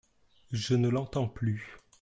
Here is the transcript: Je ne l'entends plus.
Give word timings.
Je 0.51 0.73
ne 0.73 0.89
l'entends 0.89 1.27
plus. 1.27 1.77